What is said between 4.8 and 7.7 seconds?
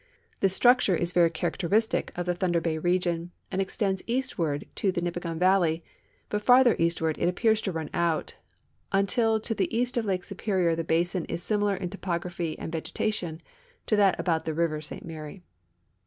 the Nipigon valley, but farther eastward it appears